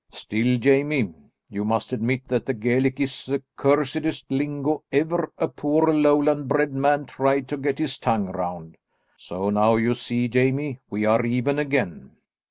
Still, 0.09 0.57
Jamie, 0.57 1.13
you 1.47 1.63
must 1.63 1.93
admit 1.93 2.27
that 2.27 2.47
the 2.47 2.55
Gaelic 2.55 2.99
is 2.99 3.27
the 3.27 3.43
cursedest 3.55 4.31
lingo 4.31 4.81
ever 4.91 5.31
a 5.37 5.47
poor 5.47 5.93
Lowland 5.93 6.47
bred 6.47 6.73
man 6.73 7.05
tried 7.05 7.47
to 7.49 7.57
get 7.57 7.77
his 7.77 7.99
tongue 7.99 8.25
round. 8.31 8.77
So 9.15 9.51
now 9.51 9.75
you 9.75 9.93
see, 9.93 10.27
Jamie, 10.27 10.79
we 10.89 11.05
are 11.05 11.23
even 11.23 11.59
again. 11.59 12.13